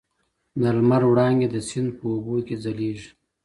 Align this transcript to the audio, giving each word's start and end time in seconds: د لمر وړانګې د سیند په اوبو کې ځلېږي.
د 0.61 0.63
لمر 0.77 1.03
وړانګې 1.09 1.47
د 1.51 1.55
سیند 1.67 1.89
په 1.97 2.03
اوبو 2.13 2.35
کې 2.47 2.55
ځلېږي. 2.63 3.09